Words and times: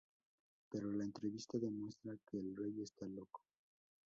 Pero 0.71 0.91
la 0.91 1.03
entrevista 1.03 1.59
demuestra 1.59 2.17
que 2.25 2.39
el 2.39 2.55
rey 2.55 2.81
está 2.81 3.05
loco. 3.05 3.43